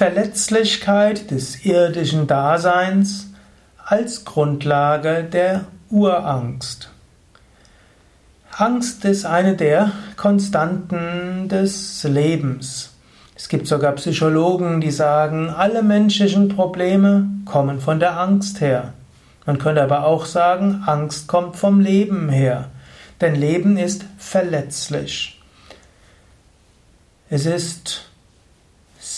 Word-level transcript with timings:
Verletzlichkeit 0.00 1.30
des 1.30 1.66
irdischen 1.66 2.26
Daseins 2.26 3.34
als 3.84 4.24
Grundlage 4.24 5.24
der 5.24 5.66
Urangst. 5.90 6.88
Angst 8.50 9.04
ist 9.04 9.26
eine 9.26 9.56
der 9.56 9.92
Konstanten 10.16 11.50
des 11.50 12.02
Lebens. 12.04 12.94
Es 13.36 13.50
gibt 13.50 13.66
sogar 13.66 13.92
Psychologen, 13.92 14.80
die 14.80 14.90
sagen, 14.90 15.50
alle 15.50 15.82
menschlichen 15.82 16.48
Probleme 16.48 17.28
kommen 17.44 17.78
von 17.78 18.00
der 18.00 18.18
Angst 18.18 18.62
her. 18.62 18.94
Man 19.44 19.58
könnte 19.58 19.82
aber 19.82 20.06
auch 20.06 20.24
sagen, 20.24 20.82
Angst 20.86 21.28
kommt 21.28 21.56
vom 21.56 21.78
Leben 21.78 22.30
her. 22.30 22.70
Denn 23.20 23.34
Leben 23.34 23.76
ist 23.76 24.06
verletzlich. 24.16 25.38
Es 27.28 27.44
ist 27.44 28.09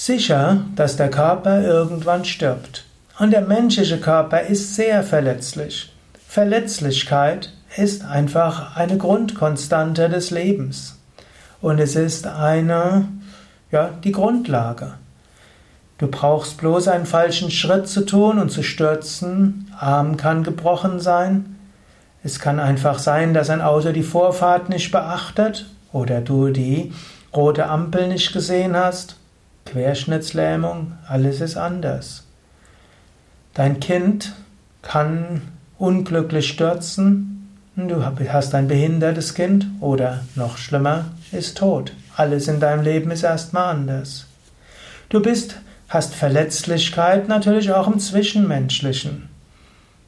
sicher, 0.04 0.62
dass 0.74 0.96
der 0.96 1.10
Körper 1.10 1.62
irgendwann 1.62 2.24
stirbt. 2.24 2.84
Und 3.20 3.30
der 3.30 3.42
menschliche 3.42 4.00
Körper 4.00 4.40
ist 4.40 4.74
sehr 4.74 5.04
verletzlich. 5.04 5.92
Verletzlichkeit 6.26 7.52
ist 7.76 8.04
einfach 8.04 8.76
eine 8.76 8.98
Grundkonstante 8.98 10.08
des 10.08 10.30
Lebens. 10.30 10.98
Und 11.60 11.78
es 11.78 11.94
ist 11.94 12.26
eine, 12.26 13.06
ja, 13.70 13.90
die 14.02 14.10
Grundlage. 14.10 14.94
Du 15.98 16.08
brauchst 16.08 16.56
bloß 16.56 16.88
einen 16.88 17.06
falschen 17.06 17.52
Schritt 17.52 17.86
zu 17.86 18.04
tun 18.04 18.40
und 18.40 18.50
zu 18.50 18.64
stürzen. 18.64 19.70
Arm 19.78 20.16
kann 20.16 20.42
gebrochen 20.42 20.98
sein. 20.98 21.56
Es 22.24 22.40
kann 22.40 22.58
einfach 22.58 22.98
sein, 22.98 23.34
dass 23.34 23.50
ein 23.50 23.60
Auto 23.60 23.92
die 23.92 24.02
Vorfahrt 24.02 24.68
nicht 24.68 24.90
beachtet 24.90 25.66
oder 25.92 26.20
du 26.20 26.48
die 26.48 26.92
rote 27.32 27.66
Ampel 27.66 28.08
nicht 28.08 28.32
gesehen 28.32 28.76
hast. 28.76 29.16
Querschnittslähmung, 29.66 30.92
alles 31.08 31.40
ist 31.40 31.56
anders. 31.56 32.24
Dein 33.54 33.80
Kind 33.80 34.32
kann 34.82 35.42
unglücklich 35.78 36.48
stürzen, 36.48 37.48
du 37.76 38.04
hast 38.04 38.54
ein 38.54 38.68
behindertes 38.68 39.34
Kind 39.34 39.66
oder 39.80 40.24
noch 40.34 40.56
schlimmer, 40.56 41.06
ist 41.32 41.58
tot. 41.58 41.92
Alles 42.16 42.48
in 42.48 42.60
deinem 42.60 42.82
Leben 42.82 43.10
ist 43.10 43.22
erstmal 43.22 43.74
anders. 43.74 44.26
Du 45.08 45.20
bist, 45.20 45.56
hast 45.88 46.14
Verletzlichkeit 46.14 47.28
natürlich 47.28 47.72
auch 47.72 47.86
im 47.86 47.98
Zwischenmenschlichen. 47.98 49.28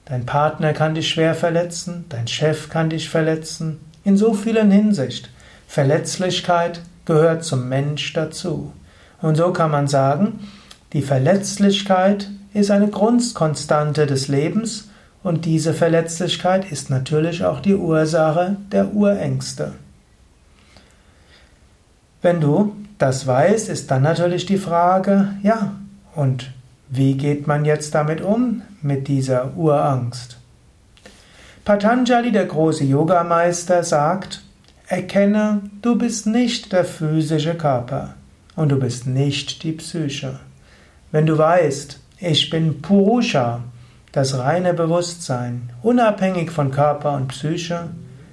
Dein 0.06 0.26
Partner 0.26 0.72
kann 0.72 0.94
dich 0.94 1.08
schwer 1.08 1.34
verletzen, 1.34 2.04
dein 2.10 2.28
Chef 2.28 2.68
kann 2.68 2.90
dich 2.90 3.08
verletzen, 3.08 3.80
in 4.04 4.16
so 4.16 4.34
vielen 4.34 4.70
Hinsicht. 4.70 5.30
Verletzlichkeit 5.66 6.80
gehört 7.06 7.44
zum 7.44 7.68
Mensch 7.68 8.12
dazu. 8.12 8.72
Und 9.24 9.36
so 9.36 9.54
kann 9.54 9.70
man 9.70 9.88
sagen, 9.88 10.40
die 10.92 11.00
Verletzlichkeit 11.00 12.28
ist 12.52 12.70
eine 12.70 12.88
Grundkonstante 12.88 14.04
des 14.04 14.28
Lebens 14.28 14.90
und 15.22 15.46
diese 15.46 15.72
Verletzlichkeit 15.72 16.70
ist 16.70 16.90
natürlich 16.90 17.42
auch 17.42 17.60
die 17.60 17.74
Ursache 17.74 18.58
der 18.70 18.92
Urängste. 18.92 19.72
Wenn 22.20 22.42
du 22.42 22.76
das 22.98 23.26
weißt, 23.26 23.70
ist 23.70 23.90
dann 23.90 24.02
natürlich 24.02 24.44
die 24.44 24.58
Frage, 24.58 25.30
ja, 25.42 25.72
und 26.14 26.50
wie 26.90 27.14
geht 27.14 27.46
man 27.46 27.64
jetzt 27.64 27.94
damit 27.94 28.20
um, 28.20 28.60
mit 28.82 29.08
dieser 29.08 29.56
Urangst? 29.56 30.36
Patanjali, 31.64 32.30
der 32.30 32.44
große 32.44 32.84
Yogameister, 32.84 33.84
sagt, 33.84 34.42
erkenne, 34.86 35.62
du 35.80 35.96
bist 35.96 36.26
nicht 36.26 36.74
der 36.74 36.84
physische 36.84 37.54
Körper 37.54 38.16
und 38.56 38.70
du 38.70 38.78
bist 38.78 39.06
nicht 39.06 39.62
die 39.62 39.72
Psyche. 39.72 40.40
Wenn 41.12 41.26
du 41.26 41.36
weißt, 41.38 42.00
ich 42.18 42.50
bin 42.50 42.80
Purusha, 42.82 43.62
das 44.12 44.38
reine 44.38 44.74
Bewusstsein, 44.74 45.70
unabhängig 45.82 46.50
von 46.50 46.70
Körper 46.70 47.14
und 47.14 47.28
Psyche, 47.28 47.88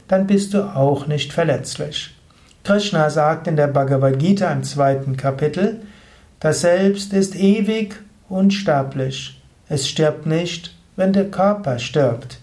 dann 0.07 0.27
bist 0.27 0.53
du 0.53 0.63
auch 0.63 1.07
nicht 1.07 1.33
verletzlich. 1.33 2.13
Krishna 2.63 3.09
sagt 3.09 3.47
in 3.47 3.55
der 3.55 3.67
Bhagavad 3.67 4.19
Gita 4.19 4.51
im 4.51 4.63
zweiten 4.63 5.17
Kapitel, 5.17 5.81
das 6.39 6.61
Selbst 6.61 7.13
ist 7.13 7.35
ewig 7.35 7.95
unsterblich. 8.29 9.41
Es 9.69 9.87
stirbt 9.87 10.25
nicht, 10.25 10.75
wenn 10.95 11.13
der 11.13 11.31
Körper 11.31 11.79
stirbt. 11.79 12.39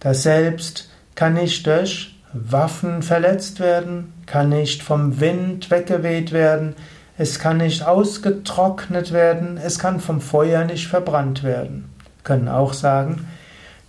Das 0.00 0.22
Selbst 0.22 0.88
kann 1.14 1.34
nicht 1.34 1.66
durch 1.66 2.14
Waffen 2.32 3.02
verletzt 3.02 3.58
werden, 3.58 4.12
kann 4.26 4.50
nicht 4.50 4.82
vom 4.82 5.18
Wind 5.20 5.70
weggeweht 5.70 6.32
werden, 6.32 6.76
es 7.18 7.40
kann 7.40 7.56
nicht 7.56 7.84
ausgetrocknet 7.84 9.12
werden, 9.12 9.58
es 9.58 9.80
kann 9.80 9.98
vom 9.98 10.20
Feuer 10.20 10.64
nicht 10.64 10.86
verbrannt 10.86 11.42
werden. 11.42 11.90
Wir 11.98 12.24
können 12.24 12.48
auch 12.48 12.72
sagen, 12.72 13.26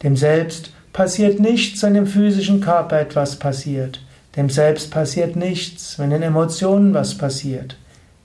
dem 0.02 0.18
Selbst 0.18 0.72
passiert 0.94 1.40
nichts, 1.40 1.84
wenn 1.84 1.94
dem 1.94 2.08
physischen 2.08 2.60
Körper 2.60 3.00
etwas 3.00 3.36
passiert. 3.36 4.02
Dem 4.36 4.50
Selbst 4.50 4.90
passiert 4.90 5.36
nichts, 5.36 6.00
wenn 6.00 6.12
in 6.12 6.24
Emotionen 6.24 6.94
was 6.96 7.16
passiert. 7.18 7.78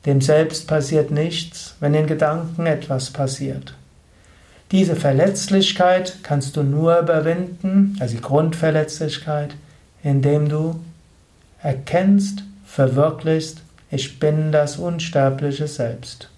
Dem 0.07 0.23
Selbst 0.23 0.67
passiert 0.67 1.11
nichts, 1.11 1.75
wenn 1.81 1.93
in 1.93 2.07
Gedanken 2.07 2.67
etwas 2.67 3.11
passiert. 3.11 3.75
Diese 4.71 4.97
Verletzlichkeit 4.97 6.19
kannst 6.23 6.57
du 6.57 6.63
nur 6.63 6.99
überwinden, 6.99 7.97
also 8.01 8.15
die 8.15 8.23
Grundverletzlichkeit, 8.23 9.55
indem 10.03 10.49
du 10.49 10.81
erkennst, 11.63 12.43
verwirklichst, 12.65 13.64
ich 13.95 14.19
bin 14.19 14.51
das 14.51 14.77
unsterbliche 14.77 15.69
Selbst. 15.69 16.29